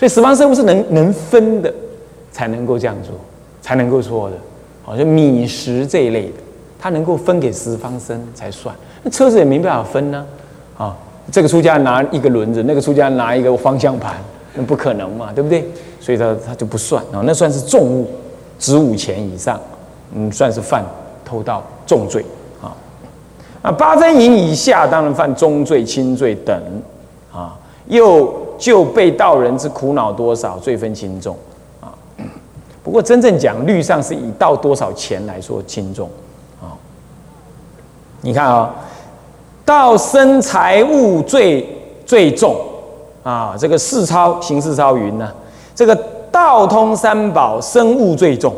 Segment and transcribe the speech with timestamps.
[0.00, 1.70] 所以十方生物是能能分的，
[2.32, 3.14] 才能够这样做，
[3.60, 4.36] 才能够说的。
[4.82, 6.36] 好像米食这一类的，
[6.78, 8.74] 它能够分给十方生才算。
[9.02, 10.24] 那车子也没办法分呢，
[10.78, 10.96] 啊，
[11.30, 14.14] 这个出家拿一个轮子，那个出家拿一个方向盘，
[14.54, 15.70] 那不可能嘛，对不对？
[16.00, 18.10] 所以他他就不算啊，那算是重物，
[18.58, 19.60] 值五钱以上，
[20.14, 20.82] 嗯，算是犯
[21.26, 22.24] 偷盗重罪
[22.62, 22.72] 啊。
[23.60, 26.58] 啊，八分银以下当然犯中罪、轻罪等
[27.30, 27.54] 啊。
[27.88, 31.34] 又就被盗人之苦恼多少，罪分轻重
[31.80, 31.90] 啊。
[32.84, 36.08] 不过真正讲律上是以盗多少钱来说轻重
[36.60, 36.76] 啊。
[38.20, 38.72] 你看啊，
[39.64, 41.66] 盗生财物最
[42.04, 42.54] 最重
[43.22, 43.56] 啊。
[43.58, 45.32] 这个四超行四超云呢，
[45.74, 45.96] 这个
[46.30, 48.54] 盗通三宝生物最重。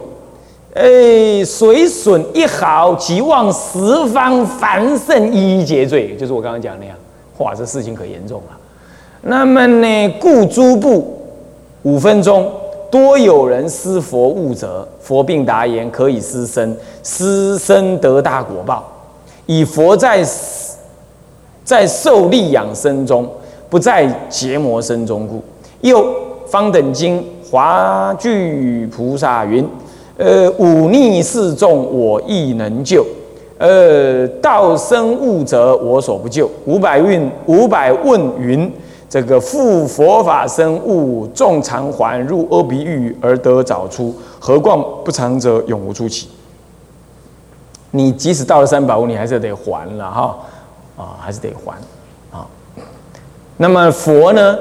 [0.75, 6.97] 哎，水损一毫，即望十方凡圣一一皆罪，就是我刚刚讲那样。
[7.39, 8.59] 哇，这事情可严重了。
[9.23, 11.17] 那么呢，故诸部
[11.83, 12.51] 五分钟
[12.91, 18.85] 多有人思佛悟者，佛并答言：可以思身，思身得大果报。
[19.47, 20.25] 以佛在
[21.65, 23.29] 在受力养生中，
[23.71, 25.41] 不在结魔身中故。
[25.81, 26.05] 又
[26.47, 29.67] 方等经华具菩萨云。
[30.19, 33.03] 呃，忤逆示众，我亦能救；
[33.59, 36.49] 呃，道生物者，我所不救。
[36.67, 38.71] 五百问，五百问云：
[39.13, 46.31] 这个复佛法生物，众常还入阿鼻狱而得早出，何况不常者，永无出期。
[47.91, 50.39] 你即使到了三宝屋，你还是得还了哈，
[50.97, 51.75] 啊，还是得还
[52.35, 52.47] 啊。
[53.59, 54.57] 那么佛呢，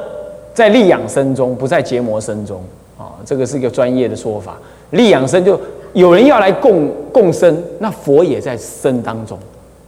[0.54, 2.62] 在利养生中，不在结魔生中
[2.98, 4.58] 啊，这个是一个专业的说法。
[4.90, 5.58] 利养生就
[5.94, 9.40] 有人要来供供生，那佛也在生当中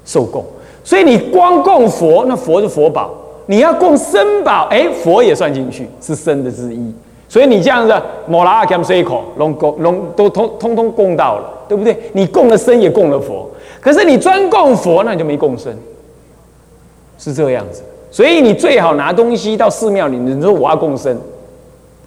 [0.05, 0.41] 受供，
[0.85, 3.09] 所以你光供佛，那佛是佛宝；
[3.45, 6.93] 你要供生宝，哎，佛也算进去，是生的之一。
[7.27, 7.93] 所以你这样子，
[8.27, 11.97] 摩拉阿甘塞口龙供龙都通通通供到了，对不对？
[12.13, 13.49] 你供了生，也供了佛。
[13.81, 15.73] 可是你专供佛，那你就没供生，
[17.17, 17.81] 是这样子。
[18.11, 21.19] 所以你最好拿东西到寺庙里，你说我要供生，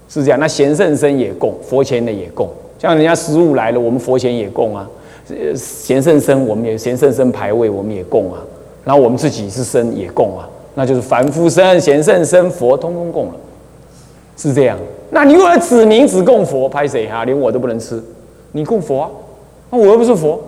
[0.08, 0.38] 是这样。
[0.38, 2.48] 那贤圣生也供，佛前的也供。
[2.78, 4.88] 像人家食物来了，我们佛前也供啊，
[5.56, 8.38] 贤圣生我们也贤圣生牌位我们也供啊，
[8.84, 13.34] 然后我们自己是生也供啊，那就是凡夫生、贤圣生、佛通通供了，
[14.36, 14.78] 是这样。
[15.10, 17.24] 那你如果指名只供佛，拍谁哈？
[17.24, 18.00] 连我都不能吃，
[18.52, 19.10] 你供佛啊？
[19.70, 20.38] 那我又不是佛，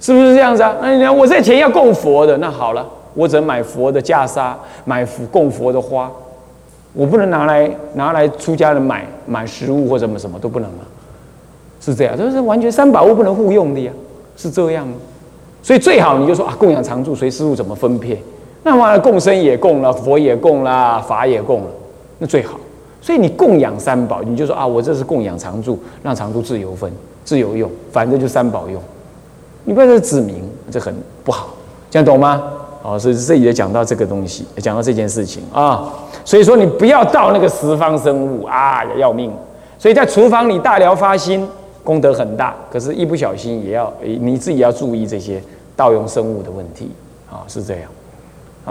[0.00, 0.76] 是不是这样子啊？
[0.82, 4.52] 那你看我这钱要供佛的，那好了，我只能买佛的袈裟，
[4.84, 6.10] 买供佛的花，
[6.92, 10.84] 我不能拿来拿来出家人买买食物或什么什么都不能啊。
[11.80, 13.90] 是这样，这是完全三宝物不能互用的呀，
[14.36, 14.86] 是这样？
[15.62, 18.22] 所以最好你就说啊，供养常住随师傅怎么分配，
[18.62, 21.66] 那么共生也供了，佛也供了，法也供了，
[22.18, 22.58] 那最好。
[23.00, 26.90] 所以你供养三宝，你就说啊，我这是供养常住，让常住自由分、
[27.24, 28.80] 自由用，反正就三宝用。
[29.64, 31.48] 你不要指明，这很不好，
[31.90, 32.42] 这样懂吗？
[32.82, 35.92] 哦，所以这里也讲到这个东西，讲到这件事情啊。
[36.24, 39.32] 所以说你不要到那个十方生物啊，要命。
[39.78, 41.48] 所以在厨房里大聊发心。
[41.84, 45.42] 功德很大，可是，一不小心也要你自己要注意这些
[45.74, 46.92] 盗用生物的问题
[47.28, 47.82] 啊，是这样。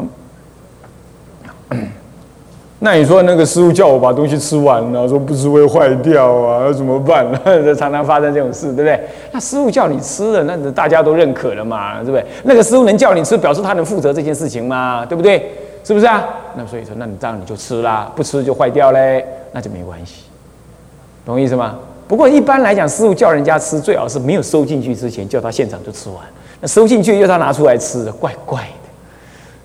[2.84, 7.25] 那你说那个师傅叫我把东西吃完了，说不吃会坏掉啊，那怎么办？
[7.78, 9.00] 常常发生这种事，对不对？
[9.31, 12.25] 那师傅叫你吃了，那大家都认可了嘛，对不对？
[12.44, 15.51] 那个师傅能叫你吃，表示他能负责这件事情嘛，对不对？
[15.84, 16.24] 是不是啊？
[16.56, 20.24] 那所以说，那你这样你就吃啦，不吃就坏掉嘞，那就没关系，
[21.25, 21.75] 懂意思吗？
[22.07, 26.18] 不过一般来讲，师傅叫人家吃，最好是没有收进去之前，叫他现场就吃完。
[26.59, 28.68] 那收进去又他拿出来吃，怪怪，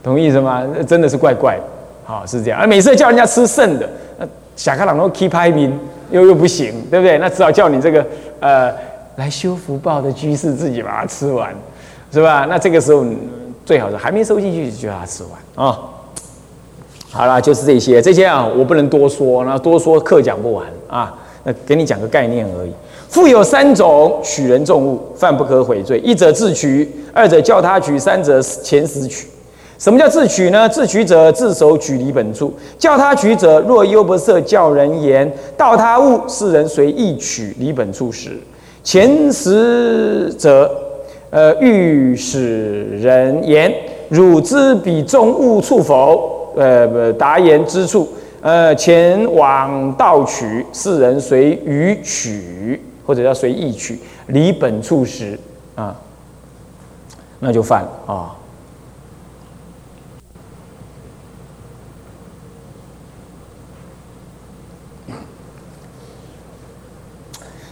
[0.06, 0.64] 同意思吗？
[0.86, 1.62] 真的是怪怪的，
[2.04, 2.60] 好是这样。
[2.60, 3.88] 而每次叫人家吃剩的，
[4.20, 4.24] 那
[4.54, 5.76] 小开朗都 keep 拍兵，
[6.12, 7.18] 又又不行，对不对？
[7.18, 8.06] 那只好叫你这个
[8.38, 8.72] 呃
[9.16, 11.52] 来修福报的居士自己把它吃完，
[12.12, 12.46] 是吧？
[12.48, 13.04] 那这个时候
[13.64, 15.76] 最好是还没收进去就叫他吃完啊。
[17.10, 21.12] 好了，就是这些，这些啊我不能多说，那多说课讲不完啊。
[21.42, 22.72] 那给你讲个概念而已。
[23.08, 25.98] 富有三种取人重物，犯不可悔罪。
[25.98, 29.26] 一者自取，二者叫他取，三者前死取。
[29.78, 30.68] 什么叫自取呢？
[30.68, 38.38] 自取者自手取离本处，叫他取者若优不色叫人言盗他物，世人随意取离本处时，
[38.82, 40.70] 前死者，
[41.28, 43.72] 呃，欲使人言
[44.08, 46.52] 汝知彼中物处否？
[46.56, 48.08] 呃，不答言之处。
[48.40, 55.38] 呃，前往盗取，世人随予取，或者叫随意取，离本处时
[55.74, 55.94] 啊，
[57.40, 58.34] 那就犯了啊。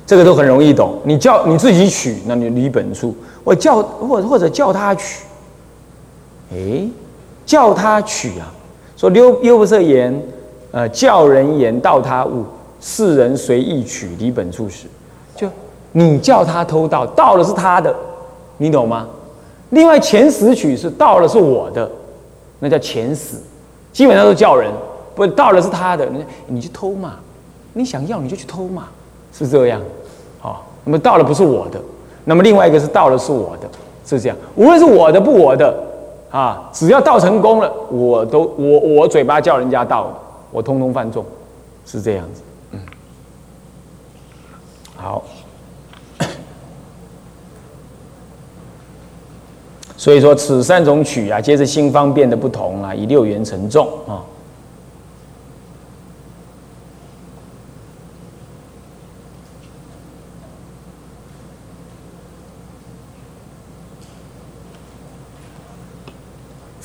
[0.07, 0.99] 这个都很容易懂。
[1.05, 5.25] 你叫你自己取，那你离本处；我叫或或者叫他取，
[6.53, 6.89] 哎，
[7.47, 8.53] 叫他取啊。
[8.97, 10.23] 说优优不色言，
[10.71, 12.45] 呃，叫人言道他物，
[12.81, 14.87] 世人随意取离本处时，
[15.37, 15.49] 就
[15.93, 17.95] 你叫他偷盗，盗的是他的，
[18.57, 19.09] 你懂吗？
[19.71, 21.91] 另外前十取是盗的是我的，
[22.61, 23.37] 那叫前十，
[23.93, 24.71] 基本上都叫人，
[25.15, 27.15] 不盗的是他的，你你去偷嘛，
[27.73, 28.89] 你想要你就去偷嘛，
[29.37, 29.81] 是这样，
[30.39, 31.81] 好，那么到了不是我的，
[32.25, 33.69] 那么另外一个是到了是我的，
[34.07, 35.75] 是这样，无论是我的不我的。
[36.31, 40.13] 啊，只要道成功了，我都我我嘴巴叫人家道，
[40.51, 41.25] 我通通犯众，
[41.87, 42.43] 是这样子。
[42.73, 42.81] 嗯，
[44.97, 45.23] 好。
[49.97, 54.19] 所以说，此三种曲啊，皆是心方便的不同啊，以六缘成众啊。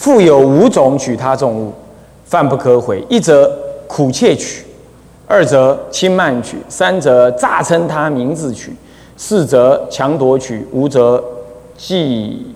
[0.09, 1.71] 复有五种取他众物，
[2.25, 3.06] 犯不可毁。
[3.07, 3.47] 一则
[3.88, 4.65] 苦切取，
[5.27, 8.73] 二则轻慢取，三则诈称他名字取，
[9.15, 11.23] 四则强夺取，五则
[11.77, 12.56] 计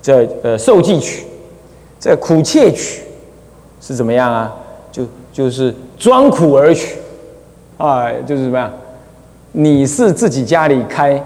[0.00, 1.26] 这呃受计取。
[1.98, 3.02] 这苦切取
[3.80, 4.54] 是怎么样啊？
[4.92, 6.96] 就就是装苦而取，
[7.76, 8.70] 啊，就是怎么样？
[9.50, 11.20] 你是自己家里开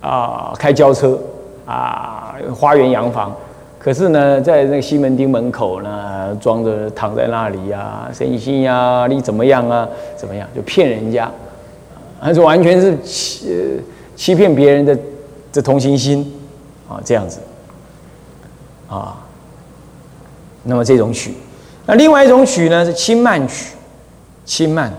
[0.00, 1.18] 啊开轿车
[1.66, 3.30] 啊，花园洋房。
[3.82, 9.88] 可是呢，在那个西门町门口呢，装着躺在那里呀，神心呀，你怎么样啊？
[10.18, 10.46] 怎么样？
[10.54, 11.30] 就骗人家，
[12.20, 13.80] 还是完全是欺
[14.14, 14.94] 欺骗别人的
[15.50, 16.30] 这同情心
[16.90, 17.40] 啊，这样子
[18.86, 19.16] 啊。
[20.62, 21.32] 那么这种曲，
[21.86, 23.74] 那另外一种曲呢是轻慢曲，
[24.44, 24.92] 轻慢，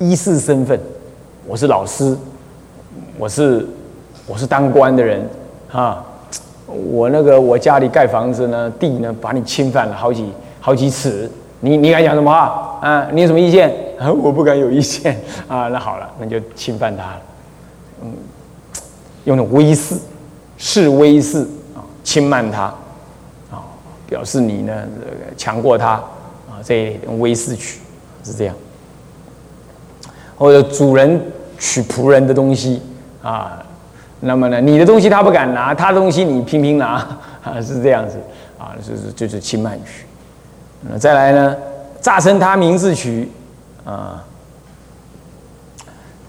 [0.00, 0.76] 依世身份，
[1.46, 2.18] 我是老师，
[3.16, 3.64] 我是
[4.26, 5.24] 我是当官的人
[5.70, 6.04] 啊。
[6.66, 10.28] 我那个我家里盖房子呢，地呢把你侵犯了好几
[10.60, 11.30] 好几尺，
[11.60, 13.08] 你你敢讲什么话啊？
[13.12, 13.72] 你有什么意见？
[13.98, 15.16] 啊， 我不敢有意见
[15.46, 15.68] 啊。
[15.68, 17.20] 那好了，那就侵犯他了。
[18.02, 18.12] 嗯，
[19.24, 19.94] 用那威势，
[20.58, 21.42] 示威势
[21.74, 22.62] 啊，轻慢他
[23.50, 23.62] 啊，
[24.06, 25.90] 表示你呢这个强过他
[26.48, 27.80] 啊，这一种威势取
[28.24, 28.54] 是这样。
[30.36, 31.18] 或者主人
[31.58, 32.82] 取仆人的东西
[33.22, 33.62] 啊。
[34.26, 36.94] 那么呢，你的东西他不敢拿，他的东西你拼拼拿，
[37.42, 38.18] 啊，是这样子，
[38.58, 40.04] 啊，就是就是轻慢取。
[40.82, 41.56] 那再来呢，
[42.00, 43.30] 诈称他名字取，
[43.84, 44.22] 啊，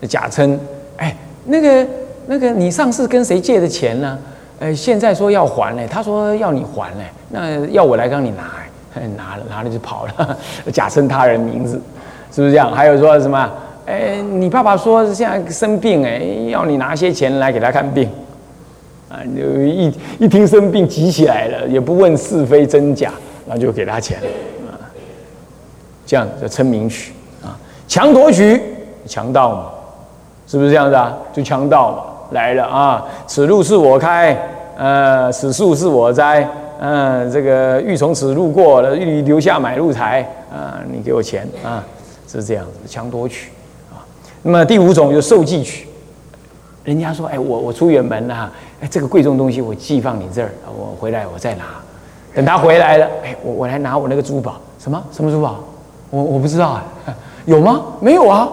[0.07, 0.59] 假称，
[0.97, 1.15] 哎，
[1.45, 1.88] 那个
[2.27, 4.17] 那个你上次跟谁借的钱呢？
[4.59, 8.44] 呃，现在说要还嘞，他说要你还嘞，那要我来帮你拿
[8.95, 10.38] 哎，拿了拿了就跑了，
[10.73, 11.79] 假称他人名字，
[12.31, 12.71] 是不是这样？
[12.73, 13.51] 还有说什么？
[13.88, 16.19] 哎，你爸爸说现在生病，哎，
[16.50, 18.10] 要你拿些钱来给他看病，
[19.07, 23.13] 啊，就一一听生病急起来了，也不问是非真假，
[23.48, 24.19] 然后就给他钱，
[24.69, 24.75] 啊，
[26.06, 27.57] 这样叫称名取啊，
[27.88, 28.62] 强夺取，
[29.06, 29.69] 强盗嘛，
[30.45, 31.18] 是不是这样子啊？
[31.31, 34.38] 就强盗嘛，来了啊，此路是我开，
[34.75, 36.45] 呃，此树是我栽，
[36.81, 41.81] 嗯，这个欲从此路过了，欲留下买路财，啊，你给我钱啊，
[42.30, 43.50] 是这样子，强夺取。
[44.47, 45.85] 那么第五种就受寄取，
[46.85, 48.49] 人家说：“哎，我我出远门了，
[48.80, 51.66] 哎，这个贵重东西我寄放你这儿，我回来我再拿。
[52.33, 55.59] 等他回来了，哎，我我来拿我那个珠宝，什么什么珠宝？
[56.11, 56.85] 我我不知道啊，
[57.44, 57.81] 有吗？
[57.99, 58.47] 没有啊，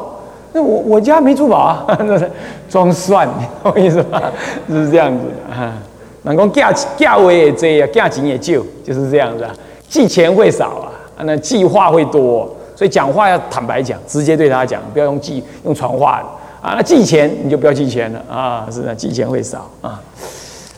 [0.52, 2.28] 那我我家没珠宝啊，那 是
[2.68, 3.28] 装蒜，
[3.62, 4.20] 懂我意思吗？
[4.68, 5.80] 是这样子的啊。
[6.22, 9.54] 那讲价价位也这样，价钱也就就是这样子啊，
[9.88, 16.74] 寄钱会少啊，那计划会多。”所以讲话要坦白讲，直接对他讲，不要用寄用传话的啊。
[16.76, 20.00] 那寄钱你就不要寄钱了啊，是的，寄钱会少啊，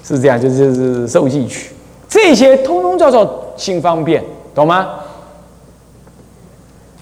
[0.03, 1.73] 是这样，就是就是受寄取，
[2.09, 4.23] 这些通通叫做新方便，
[4.55, 4.89] 懂吗？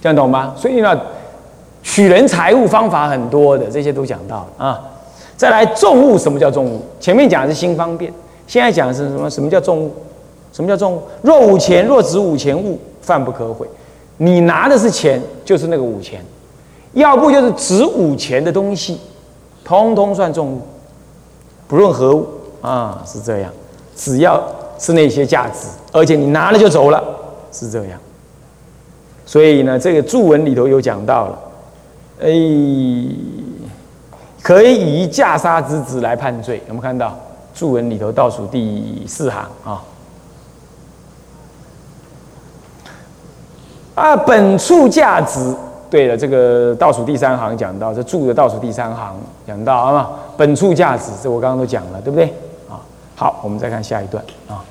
[0.00, 0.54] 这样懂吗？
[0.56, 1.00] 所以呢，
[1.82, 4.80] 取人财物方法很多的，这些都讲到了啊。
[5.36, 6.80] 再来重物，什么叫重物？
[7.00, 8.12] 前面讲的是新方便，
[8.46, 9.28] 现在讲的是什么？
[9.28, 9.92] 什么叫重物？
[10.52, 11.02] 什么叫重物？
[11.22, 13.66] 若五钱，若值五钱物，犯不可悔。
[14.16, 16.24] 你拿的是钱，就是那个五钱，
[16.92, 19.00] 要不就是值五钱的东西，
[19.64, 20.62] 通通算重物，
[21.66, 22.28] 不论何物
[22.60, 23.50] 啊，是这样。
[23.96, 24.42] 只要
[24.78, 27.02] 是那些价值，而且你拿了就走了，
[27.52, 27.98] 是这样。
[29.26, 31.38] 所以呢，这个注文里头有讲到了，
[32.20, 32.28] 哎，
[34.42, 36.60] 可以以袈裟之子来判罪。
[36.68, 37.18] 有没有看到
[37.54, 39.82] 注文里头倒数第四行啊？
[43.94, 45.54] 啊，本处价值
[45.88, 49.14] 对了，这个倒数第三行讲到，这住的倒数第三行
[49.46, 52.24] 讲到啊，本处价值，这我刚刚都讲了，对不对？
[52.68, 52.82] 啊，
[53.14, 54.64] 好，我们再看下一段啊。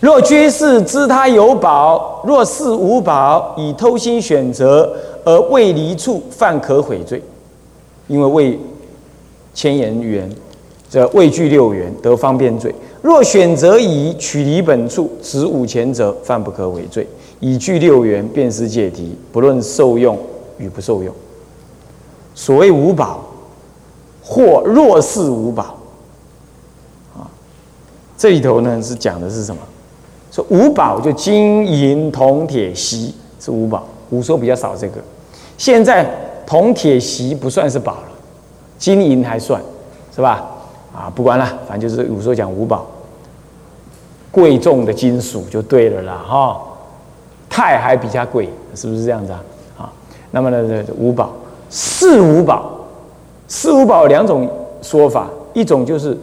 [0.00, 4.92] 若居士知他有宝，若是无宝，以偷心选择
[5.24, 7.22] 而未离处，犯可悔罪，
[8.08, 8.58] 因为未
[9.54, 10.28] 千言缘，
[10.88, 12.74] 则未具六缘得方便罪。
[13.06, 17.06] 若选择以取离本处，执五钱者，犯不可为罪。
[17.38, 20.18] 以具六缘，便是戒题，不论受用
[20.58, 21.14] 与不受用。
[22.34, 23.24] 所谓五宝，
[24.24, 25.78] 或若是五宝，
[27.14, 27.30] 啊，
[28.18, 29.62] 这里头呢是讲的是什么？
[30.32, 35.00] 说五宝就金银铜铁锡是五宝，古时候比较少这个，
[35.56, 36.04] 现在
[36.44, 38.08] 铜铁锡不算是宝了，
[38.76, 39.62] 金银还算
[40.12, 40.44] 是吧？
[40.92, 42.84] 啊，不管了，反正就是古时候讲五宝，
[44.36, 46.60] 贵重的金属就对了啦，哈。
[47.48, 49.40] 钛还比较贵，是不是这样子啊？
[49.78, 49.92] 啊，
[50.30, 51.32] 那么呢，五宝
[51.70, 52.70] 四五宝，
[53.48, 54.46] 四五宝两种
[54.82, 56.14] 说法，一种就是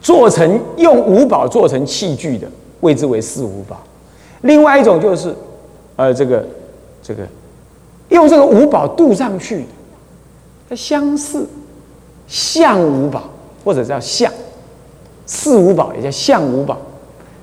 [0.00, 2.48] 做成用五宝做成器具的，
[2.80, 3.76] 谓之为四五宝；
[4.40, 5.34] 另外一种就是，
[5.96, 6.46] 呃，这个
[7.02, 7.26] 这个
[8.08, 9.66] 用这个五宝镀上去
[10.70, 11.46] 的，相似
[12.26, 13.24] 像五宝，
[13.62, 14.32] 或者叫象
[15.26, 16.78] 四五宝，也叫象五宝。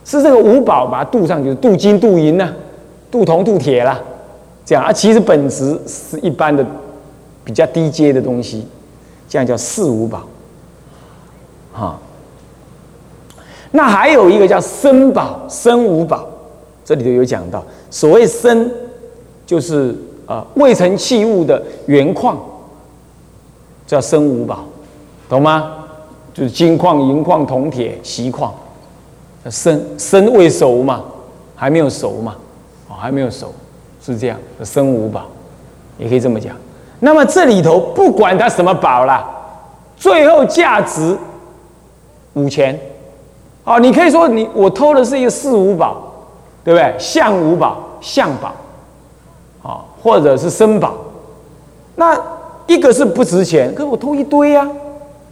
[0.06, 2.54] 是这个五宝把它镀上，就是镀金、镀银呐，
[3.12, 4.00] 镀铜、镀铁啦，
[4.66, 4.92] 这样啊。
[4.92, 6.66] 其实本质是一般的
[7.46, 8.68] 比较低阶的东西，
[9.30, 10.24] 这样叫四五宝。
[11.72, 11.98] 哈，
[13.72, 16.28] 那还有一个叫生宝、生五宝，
[16.84, 18.70] 这里头有讲到，所谓生，
[19.46, 22.38] 就是啊未成器物的原矿，
[23.88, 24.66] 叫生五宝，
[25.30, 25.73] 懂吗？
[26.34, 28.54] 就是金矿、银矿、铜铁、锡矿。
[29.50, 31.04] 生生未熟嘛，
[31.54, 32.34] 还没有熟嘛，
[32.88, 33.54] 哦，还没有熟，
[34.02, 34.40] 是这样。
[34.64, 35.26] 生五宝，
[35.98, 36.56] 也可以这么讲。
[37.02, 39.30] 那么这里头不管它什么宝啦，
[39.98, 41.18] 最后价值
[42.36, 42.80] 五钱，
[43.66, 45.98] 哦，你可以说你我偷的是一个四五宝，
[46.64, 46.96] 对不对？
[46.98, 50.94] 象五宝、象宝，啊，或者是生宝，
[51.96, 52.18] 那
[52.68, 54.66] 一个是不值钱，可是我偷一堆呀，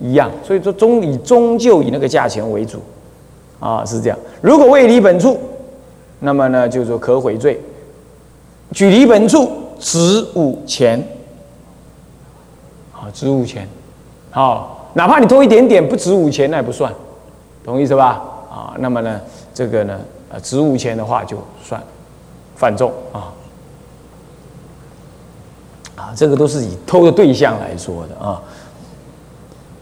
[0.01, 0.29] 一样。
[0.43, 2.79] 所以说终以终究以那个价钱为主。
[3.60, 4.17] 啊，是这样。
[4.41, 5.39] 如果未离本处，
[6.22, 7.62] 那么呢，就是说可悔罪。
[8.72, 11.00] 举离本处，值五钱。
[12.91, 13.67] 好，值五钱。
[14.31, 16.91] 好，哪怕你多一点点，不值五钱，那也不算，
[17.63, 18.24] 懂意思吧？
[18.50, 19.22] 啊，那么呢，
[19.53, 21.79] 这个呢，呃，值五钱的话就算
[22.55, 23.31] 犯重啊。
[25.96, 28.41] 啊，这个都是以偷的对象来说的啊。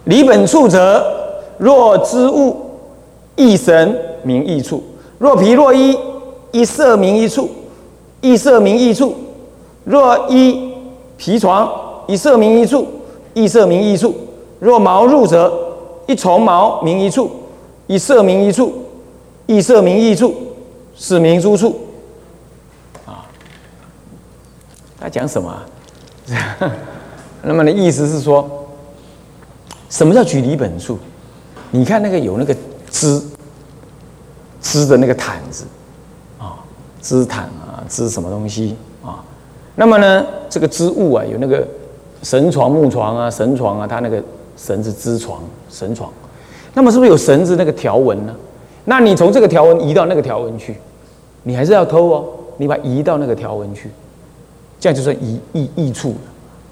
[0.06, 1.06] 离本处者，
[1.58, 2.66] 若知物。
[3.36, 4.84] 一神名一处，
[5.18, 5.98] 若皮若衣，
[6.52, 7.50] 一色名一处，
[8.20, 9.14] 一色名一处；
[9.86, 10.74] 若衣
[11.16, 11.72] 皮床，
[12.06, 12.86] 一色名一处，
[13.34, 14.10] 一色名一处；
[14.60, 15.50] 若毛入者，
[16.06, 17.32] 一重毛名一处，
[17.88, 18.74] 一色名一处，
[19.46, 20.36] 一色名一处，
[20.94, 21.80] 是名诸处。
[23.06, 23.24] 啊，
[25.00, 25.58] 他讲什么？
[27.42, 28.59] 那么的意思是说，
[29.90, 30.98] 什么叫举离本处？
[31.72, 32.56] 你看那个有那个。
[32.92, 33.22] 织
[34.64, 35.64] 织的那个毯子
[36.40, 36.58] 啊，
[37.04, 39.24] 织毯啊，织什么东西啊？
[39.76, 41.66] 那么呢，这个织物啊，有那个
[42.24, 44.22] 神床、木床啊，神床啊，它那个
[44.58, 46.12] 绳子织床，神床。
[46.74, 48.36] 那么是不是有绳子那个条纹呢？
[48.86, 50.76] 那你从这个条纹移到那个条纹去，
[51.44, 52.26] 你还是要偷哦。
[52.58, 53.92] 你把移到那个条纹去，
[54.80, 56.16] 这样就算移异异处了。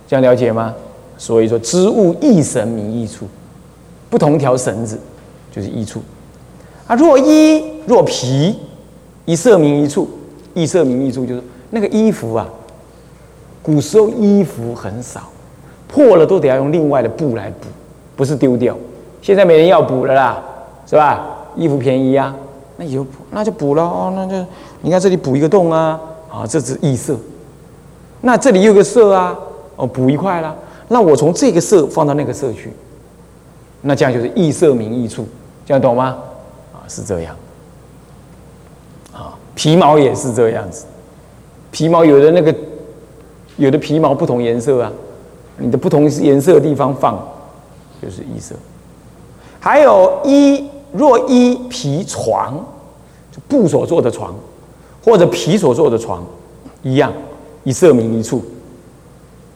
[0.08, 0.74] 这样了解吗？
[1.18, 3.28] 所以说，织物异神名异处，
[4.10, 5.00] 不同条绳子。
[5.50, 6.04] 就是一处
[6.86, 8.56] 啊，若衣若皮，
[9.26, 10.08] 一色名一处，
[10.54, 12.48] 一色名一处，就是那个衣服啊。
[13.64, 15.22] 古时候衣服很少，
[15.88, 17.68] 破了都得要用另外的布来补，
[18.16, 18.78] 不是丢掉。
[19.20, 20.44] 现在没人要补了啦，
[20.86, 21.26] 是吧？
[21.56, 22.36] 衣服便宜啊，
[22.76, 24.46] 那有补那就补了哦，那就
[24.82, 27.18] 你看这里补一个洞啊，啊，这是异色。
[28.22, 29.36] 那这里有个色啊，
[29.76, 30.56] 哦，补一块啦。
[30.88, 32.72] 那我从这个色放到那个色去，
[33.82, 35.28] 那这样就是异色名异处。
[35.66, 36.18] 这样懂吗？
[36.74, 37.36] 啊，是这样。
[39.12, 40.86] 啊，皮毛也是这样子。
[41.72, 42.56] 皮毛有的那个，
[43.58, 44.92] 有的皮毛不同颜色啊，
[45.58, 47.22] 你的不同颜色的地方放，
[48.02, 48.56] 就是异色。
[49.60, 52.66] 还有衣，若衣皮床，
[53.30, 54.34] 就布所做的床，
[55.04, 56.24] 或者皮所做的床，
[56.82, 57.12] 一样，
[57.66, 58.42] 一色名一处，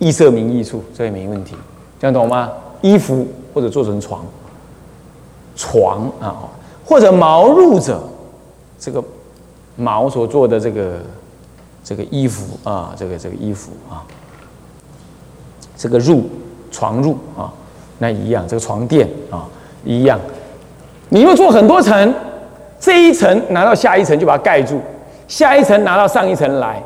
[0.01, 1.55] 异色名异处，这也没问题。
[2.00, 2.51] 这样懂吗？
[2.81, 4.25] 衣服或者做成床。
[5.55, 6.50] 床啊，
[6.84, 8.01] 或者毛褥者，
[8.79, 9.03] 这个
[9.75, 10.93] 毛所做的这个
[11.84, 14.01] 这个衣服啊，这个这个衣服啊，
[15.77, 16.27] 这个入
[16.72, 17.53] 床褥啊，
[18.00, 19.46] 那一样，这个床垫啊
[19.86, 20.20] 一样。
[21.10, 22.12] 你又做很多层，
[22.79, 24.81] 这一层拿到下一层就把它盖住，
[25.27, 26.81] 下一层拿到上一层来，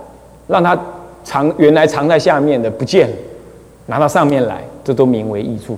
[0.48, 0.78] 让它
[1.26, 3.16] 藏原来藏在下面的不见了，
[3.88, 5.78] 拿到上面来，这都名为异处。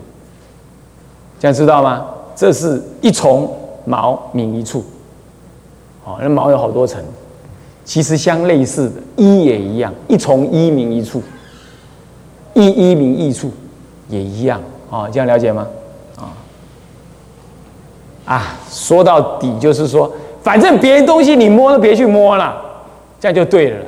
[1.40, 2.06] 这样知道吗？
[2.36, 3.52] 这是一重
[3.86, 4.84] 毛名一处。
[6.06, 7.04] 哦，那毛有好多层，
[7.84, 11.22] 其实相类似的，一也一样，一重一名一处，
[12.54, 13.52] 一一名一处，
[14.10, 14.62] 也一样
[14.92, 15.68] 啊，这样了解吗？
[16.18, 16.34] 啊
[18.26, 20.12] 啊，说到底就是说，
[20.42, 22.56] 反正别人东西你摸都别去摸了，
[23.20, 23.86] 这样就对了，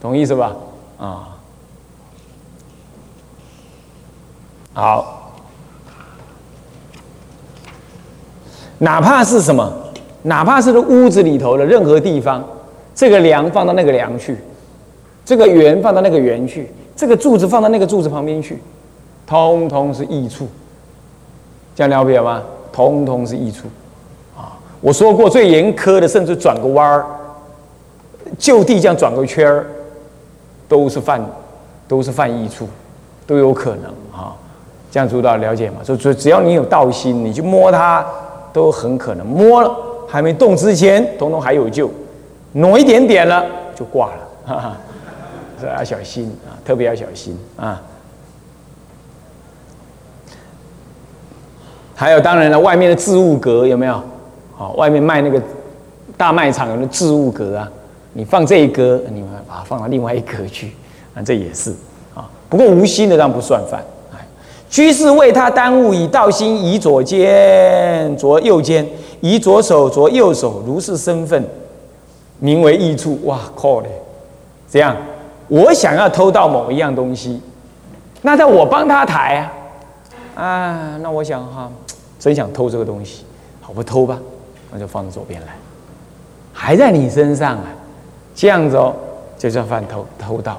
[0.00, 0.54] 懂意思吧？
[1.00, 1.38] 啊，
[4.74, 5.32] 好，
[8.78, 9.72] 哪怕是什么？
[10.22, 12.44] 哪怕是屋子里头的任何地方，
[12.94, 14.36] 这个梁放到那个梁去，
[15.24, 18.58] 这个圆放到那个圆去，这个柱子放到那个柱子旁边去，
[19.26, 20.46] 通通是益处。
[21.74, 22.42] 这样了解吗？
[22.70, 23.66] 通通是益处。
[24.36, 24.52] 啊，
[24.82, 27.06] 我说过最严苛的，甚至转个弯儿，
[28.38, 29.66] 就地这样转个圈儿，
[30.70, 31.20] 都是犯，
[31.88, 32.68] 都是犯异处，
[33.26, 33.86] 都有可能
[34.16, 34.36] 啊。
[34.88, 35.78] 这样知道了解吗？
[35.82, 38.06] 就只只要你有道心，你去摸它，
[38.52, 39.76] 都很可能摸了。
[40.08, 41.88] 还没动之前，统统还有救；
[42.52, 44.28] 挪一点点了，就挂了。
[44.46, 44.76] 哈哈，
[45.60, 47.82] 这要小心啊，特别要小心啊。
[51.96, 54.00] 还有，当然了，外面的置物格有没有？
[54.56, 55.42] 好，外面卖那个
[56.16, 57.70] 大卖场有那置物格啊，
[58.12, 60.72] 你放这一格，你们把它放到另外一格去
[61.14, 61.70] 啊，这也是
[62.14, 62.28] 啊。
[62.48, 63.82] 不过无心的当然不算犯。
[64.68, 68.86] 居士为他耽误，以道心移左肩，左右肩。
[69.20, 71.44] 以左手左右手，如是身份，
[72.38, 73.18] 名为异处。
[73.24, 73.88] 哇靠嘞！
[74.70, 74.96] 这样，
[75.48, 77.40] 我想要偷到某一样东西，
[78.22, 79.36] 那在我帮他抬
[80.36, 81.70] 啊，啊，那我想哈，
[82.18, 83.24] 真想偷这个东西，
[83.60, 84.18] 好不偷吧？
[84.70, 85.48] 那就放到左边来，
[86.52, 87.64] 还在你身上啊，
[88.34, 88.94] 这样子哦，
[89.38, 90.58] 就叫犯偷偷盗。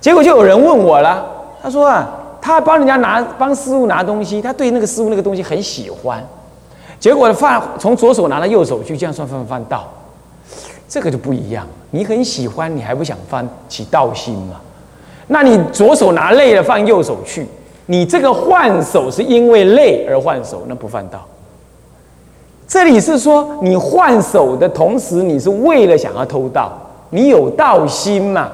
[0.00, 1.24] 结果就有人问我了，
[1.62, 2.08] 他说啊，
[2.40, 6.22] 他帮人家拿帮师傅拿东西，他对那个师傅那个东西很喜欢。
[7.00, 9.88] 结果犯从左手拿到右手去，这样算犯不犯盗？
[10.88, 11.66] 这个就不一样。
[11.90, 14.60] 你很喜欢，你还不想犯起盗心吗？
[15.28, 17.46] 那你左手拿累了放右手去，
[17.86, 21.24] 你这个换手是因为累而换手，那不犯盗。
[22.74, 26.72] 这里是说你换手的同时，你是为了想要偷盗，
[27.10, 28.50] 你有盗心嘛？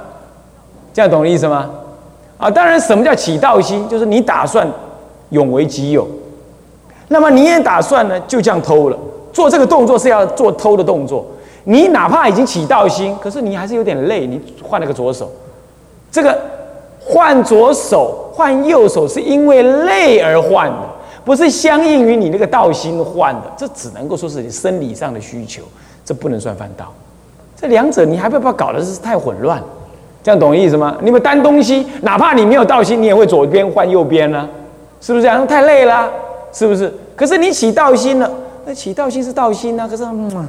[0.93, 1.71] 这样懂我意思吗？
[2.37, 3.89] 啊，当然，什么叫起盗心？
[3.89, 4.69] 就是你打算
[5.31, 6.07] 永为己有。
[7.09, 8.21] 那么你也打算呢？
[8.29, 8.99] 就这样偷了，
[9.33, 11.25] 做这个动作是要做偷的动作。
[11.65, 14.27] 你哪怕已经起盗心，可是你还是有点累。
[14.27, 15.31] 你换了个左手，
[16.13, 16.39] 这个
[17.03, 20.83] 换左手换右手是因为累而换的，
[21.25, 23.43] 不是相应于你那个道心换的。
[23.57, 25.63] 这只能够说是你生理上的需求，
[26.05, 26.93] 这不能算犯道。
[27.57, 29.63] 这两者你还不要搞得是太混乱，
[30.23, 30.97] 这样懂意思吗？
[31.03, 34.49] 你们担东西，哪怕你没有道心，你也会左边换右边呢，
[35.01, 35.47] 是不是这样？
[35.47, 36.11] 太累了。
[36.53, 36.93] 是不是？
[37.15, 38.29] 可是你起道心了，
[38.67, 39.87] 那起道心是道心啊。
[39.87, 40.49] 可是，嗯，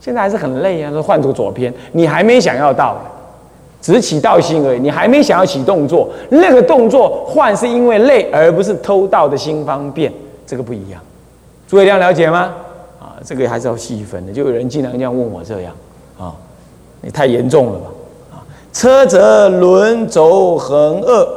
[0.00, 0.90] 现在还是很累啊。
[1.02, 2.96] 换做左边，你还没想要到，
[3.84, 4.80] 只起道心而已。
[4.80, 10.10] 你还没想要起动作，那个动作换是因为累，而不是偷盗的心方便，
[10.46, 10.98] 这个不一样。
[11.68, 12.54] 诸位这样了解吗？
[12.98, 14.32] 啊，这个还是要细分的。
[14.32, 15.74] 就有人经常这样问我这样
[16.18, 16.32] 啊，
[17.02, 17.86] 你太严重了吧？
[18.32, 18.40] 啊，
[18.72, 21.28] 车则轮轴横二，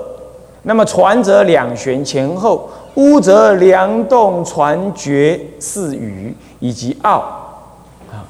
[0.64, 2.70] 那么船则两旋前后。
[2.96, 7.20] 屋则梁栋船绝四隅，以及凹
[8.10, 8.26] 啊，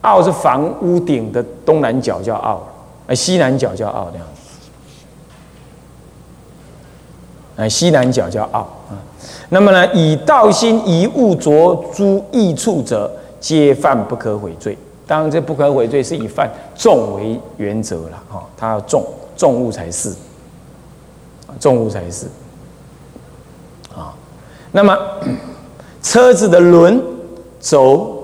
[0.00, 2.60] 凹是房屋顶的东南角叫凹，
[3.06, 4.40] 哎，西南角叫凹这样子，
[7.56, 8.98] 哎，西南角叫凹啊。
[9.50, 14.76] 那么呢，以道心以物着诸异处者，皆犯不可悔罪。
[15.06, 19.04] 当然，这不可悔罪是以犯重为原则了哈，它要重
[19.36, 20.14] 重物才是，
[21.60, 22.26] 重物才是
[23.94, 24.14] 啊。
[24.70, 24.96] 那么，
[26.02, 27.02] 车子的轮、
[27.60, 28.21] 轴，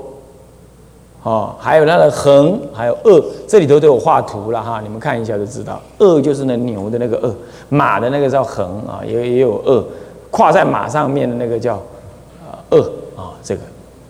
[1.23, 5.81] 哦，还有它的横，还有二，这里头都有画图了哈，你们看一下就知道。
[5.99, 7.35] 二就是那牛的那个二，
[7.69, 9.85] 马的那个叫横啊，也也有二，
[10.31, 11.75] 跨在马上面的那个叫
[12.47, 12.81] 啊二
[13.17, 13.63] 啊，这个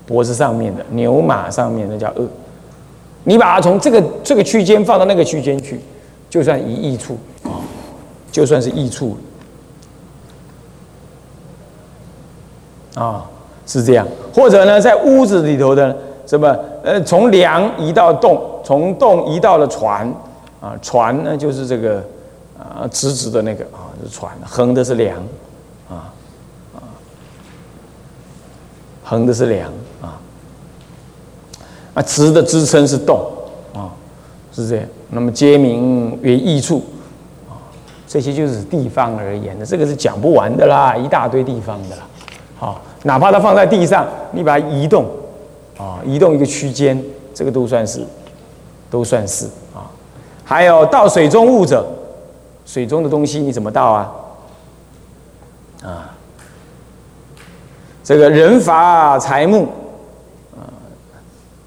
[0.06, 2.22] 脖子上面的牛马上面的叫二。
[3.24, 5.80] 你把它从这个这个区间放到那个区间去，
[6.30, 7.58] 就算一异处啊，
[8.30, 9.16] 就算是异处。
[12.94, 13.24] 啊，
[13.64, 15.96] 是这样，或者呢，在屋子里头的
[16.28, 20.06] 什么，呃，从梁移到洞，从洞移到了船，
[20.60, 22.04] 啊，船呢就是这个
[22.58, 25.16] 啊直直的那个啊是船，横的是梁
[25.88, 26.12] 啊
[26.74, 26.84] 啊，
[29.02, 30.20] 横的是梁啊，
[31.94, 33.18] 啊直的支撑是洞
[33.72, 33.88] 啊，
[34.52, 34.84] 是这样。
[35.08, 36.84] 那么皆名为异处
[37.48, 37.56] 啊，
[38.06, 42.02] 这些就是地方而言的，这个是讲不完的啦，一大堆地方的啦。
[42.58, 45.06] 好，哪怕它放在地上，你把它移动
[45.78, 48.02] 啊，移动一个区间，这个都算是，
[48.90, 49.88] 都算是啊。
[50.44, 51.86] 还有到水中物者，
[52.66, 54.12] 水中的东西你怎么到啊？
[55.84, 56.14] 啊，
[58.04, 59.68] 这个人伐财木
[60.52, 60.66] 啊，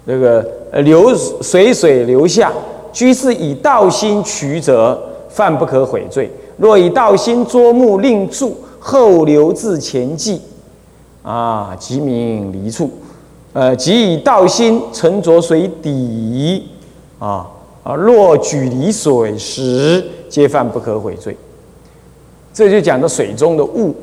[0.06, 0.46] 这个
[0.82, 2.52] 流水水流下。
[2.92, 10.42] 居士以道心取者，犯不可悔罪；若以道心捉木令住，后流至前际，
[11.22, 12.90] 啊，即名离处。
[13.52, 16.70] 呃，即以道心沉着水底，
[17.18, 17.46] 啊
[17.84, 21.36] 啊，若举离水时，皆犯不可悔罪。
[22.54, 23.94] 这就讲到水中的物，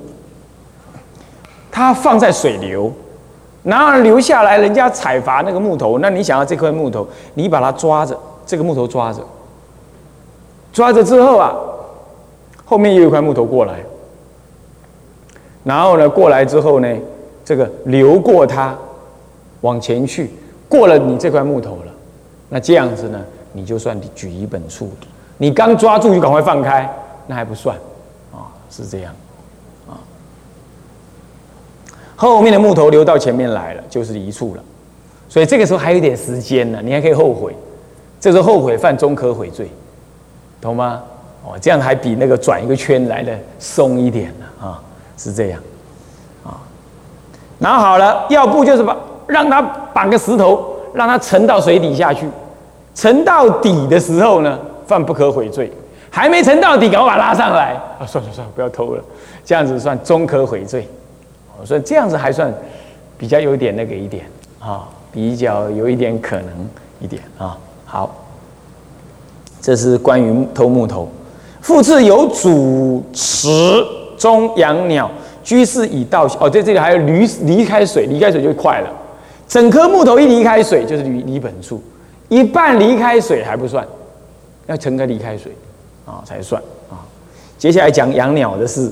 [1.72, 2.92] 它放在水流，
[3.64, 8.18] 然后流下来，人家采伐那个木头，那你想要这块木头，你把它抓着。
[8.46, 9.20] 这个木头抓着，
[10.74, 11.56] 抓着之后啊，
[12.66, 13.76] 后面又有一块木头过来，
[15.64, 16.88] 然后呢，过来之后呢，
[17.46, 18.76] 这个流过它，
[19.62, 20.32] 往前去，
[20.68, 21.92] 过了你这块木头了，
[22.50, 23.20] 那这样子呢，
[23.54, 24.92] 你就算举一本处。
[25.38, 26.92] 你刚抓住就赶快放开，
[27.28, 27.76] 那还不算，
[28.32, 29.14] 啊，是这样，
[29.88, 29.96] 啊，
[32.16, 34.64] 后面的木头流到前面来了，就是一处了，
[35.30, 37.56] 所以这个时候还有点时间呢，你还可以后悔。
[38.20, 39.72] 这时候后悔犯中可悔罪，
[40.60, 41.02] 懂吗？
[41.46, 44.84] 哦，这样还比那个转一个圈来的松一点呢啊，
[45.18, 45.62] 是这样
[46.44, 46.60] 啊。
[47.60, 48.94] 拿好了，要不就是把
[49.30, 49.62] 让他
[49.94, 52.28] 绑个石头，让他沉到水底下去，
[52.96, 55.72] 沉到底的时候呢，犯不可悔罪，
[56.10, 58.06] 还没沉到底，赶快把他拉上来啊！
[58.06, 59.04] 算了算了，不要偷了，
[59.46, 60.88] 这样子算中可悔罪。
[61.64, 62.54] 所以这样子还算
[63.18, 64.26] 比较有点那个一点
[64.60, 67.56] 啊，比较有一点可能一点啊。
[67.86, 68.16] 好，
[69.62, 71.08] 这是关于偷木头。
[71.62, 73.48] 复次有主池
[74.18, 75.12] 中养鸟，
[75.44, 78.90] 居士以道哦，在这里还有离离开水，离开水就快了。
[79.50, 81.84] 整颗木头一离开水就是离离本处，
[82.30, 83.86] 一半离开水还不算，
[84.68, 85.52] 要整个离开水
[86.06, 87.04] 啊才算啊。
[87.58, 88.90] 接下来讲养鸟的事，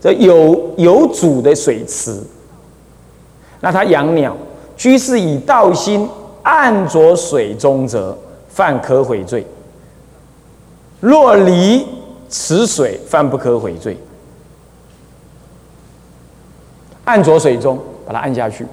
[0.00, 2.20] 这有有主的水池，
[3.60, 4.36] 那他养鸟，
[4.76, 6.08] 居士以道心
[6.42, 8.18] 按着水中者。
[8.50, 9.46] 犯可悔罪。
[10.98, 11.86] 若离
[12.28, 13.96] 此水，犯不可悔罪。
[17.04, 18.66] 按着水中，把它按下去。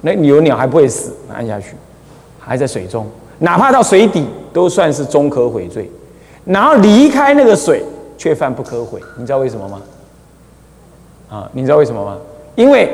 [0.00, 1.74] 那有鸟还不会死，按下去，
[2.38, 3.06] 还在水中，
[3.38, 5.90] 哪怕到水底，都算是中可悔罪。
[6.44, 7.82] 然后离开那个水，
[8.16, 9.00] 却犯不可悔。
[9.18, 9.82] 你知道为什么吗？
[11.28, 12.18] 啊，你知道为什么吗？
[12.54, 12.88] 因为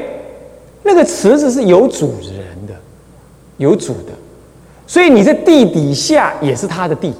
[0.82, 2.74] 那个池子是有主人的，
[3.58, 4.12] 有主的。
[4.86, 7.12] 所以你在地底下也是他的地，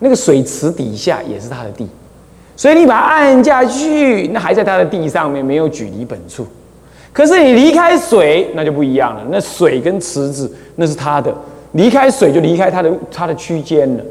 [0.00, 1.88] 那个水池底下也是他的地，
[2.56, 6.46] 所以你把它按下去，那还在他的地上面，没有举离本处。
[7.12, 9.22] 可是你离开水，那就不一样了。
[9.30, 11.34] 那水跟池子那是他的，
[11.72, 14.04] 离开水就离开他的他的区间了，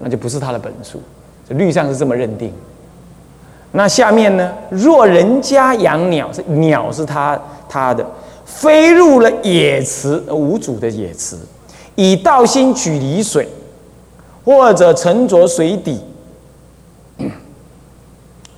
[0.00, 1.00] 那就不是他的本处。
[1.48, 2.52] 这律上是这么认定。
[3.72, 4.52] 那下面呢？
[4.70, 8.04] 若人家养鸟，是鸟是他他的，
[8.44, 11.36] 飞入了野池，无主的野池。
[11.94, 13.48] 以道心举离水，
[14.44, 16.00] 或者沉着水底，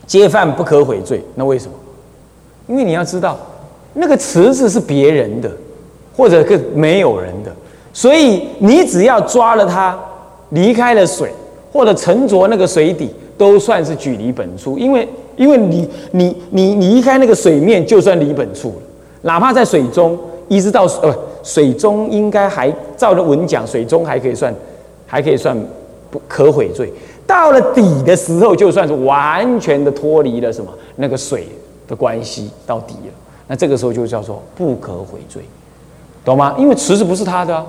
[0.07, 1.23] 皆犯不可悔罪。
[1.35, 1.75] 那为什么？
[2.67, 3.39] 因为你要知道，
[3.95, 5.51] 那个池子是别人的，
[6.17, 7.51] 或者个没有人的，
[7.93, 9.99] 所以你只要抓了它，
[10.51, 11.31] 离开了水，
[11.73, 14.79] 或者沉着那个水底，都算是举离本处。
[14.79, 18.83] 因为，因为你你你离开那个水面，就算离本处了，
[19.23, 21.15] 哪怕在水中，一直到呃。
[21.45, 24.51] 水中应该还照着文讲，水中还可以算，
[25.07, 25.55] 还可以算
[26.11, 26.91] 不可悔罪。
[27.27, 31.47] 到了底的时候，就算是完全的脱离了什么那个水
[31.87, 33.13] 的关系到底了，
[33.47, 35.45] 那这个时候就叫做不可悔罪，
[36.25, 36.55] 懂吗？
[36.59, 37.67] 因为池子不是他的，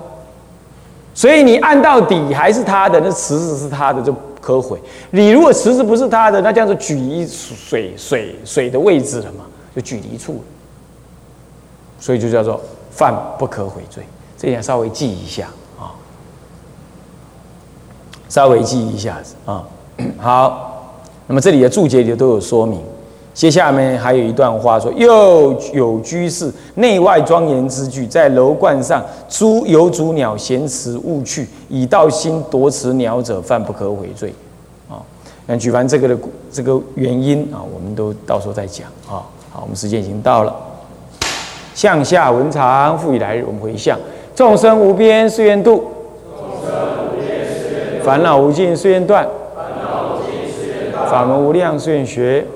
[1.14, 4.80] 所以你按到底还是他的，那池子是他的就可悔。
[5.10, 10.40] 你如果池子不是他的，那这样子举离水水水的位置了嘛，就举离处了，
[11.98, 12.60] 所以就叫做。
[12.96, 14.02] 犯不可悔罪，
[14.38, 15.92] 这点稍微记一下啊，
[18.26, 19.62] 稍微记一下子啊。
[20.16, 20.94] 好，
[21.26, 22.80] 那么这里的注解里都有说明，
[23.36, 34.32] 接下面还有一段话说：又有居士内外庄严之具，在楼观上诸有主鸟衔持勿去，以道心夺持鸟者，犯不可悔罪。
[34.88, 34.96] 啊，
[35.44, 36.16] 那举凡这个的
[36.50, 39.20] 这个原因啊，我们都到时候再讲啊。
[39.52, 40.56] 好，我们时间已经到了。
[41.74, 43.98] 向下文长，复以来日，我们回向：
[44.34, 45.84] 众生无边誓愿度，
[46.34, 46.72] 众生
[47.12, 49.28] 无边誓愿度烦恼无尽誓愿断，
[51.10, 52.46] 法门无量誓愿学。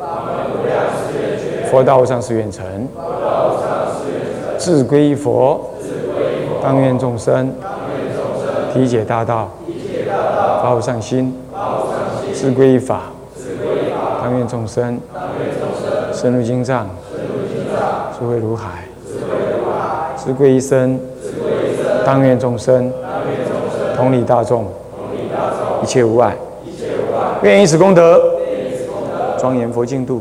[1.70, 2.66] 佛道上誓愿成，
[4.59, 5.70] 自归佛，
[6.61, 7.52] 当愿众生
[8.74, 9.48] 体解大道，
[10.61, 11.33] 发上心，
[12.35, 13.02] 自归法，
[14.20, 14.98] 当愿众生
[16.12, 16.88] 深入经藏，
[18.18, 18.85] 智慧如海，
[20.16, 20.98] 自归一生，
[22.04, 22.92] 当愿众生
[23.96, 24.66] 同理大众，
[25.85, 26.37] 一切无碍，
[27.42, 28.20] 愿以此功德
[29.38, 30.20] 庄严佛净土。